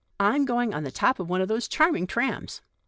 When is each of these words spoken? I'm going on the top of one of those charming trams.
I'm 0.19 0.45
going 0.45 0.73
on 0.73 0.81
the 0.83 0.89
top 0.89 1.19
of 1.19 1.29
one 1.29 1.41
of 1.41 1.47
those 1.47 1.67
charming 1.67 2.07
trams. 2.07 2.63